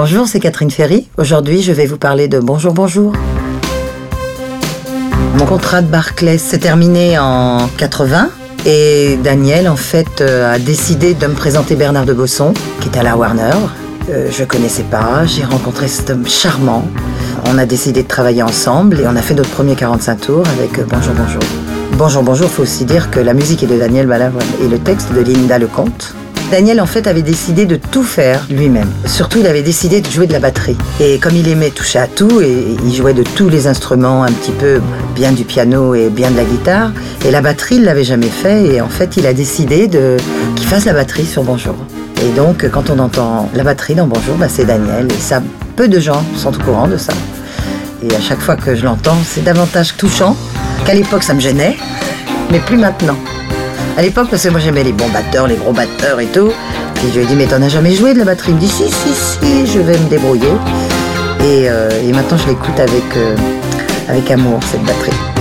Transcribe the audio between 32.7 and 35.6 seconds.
il jouait de tous les instruments un petit peu, bien du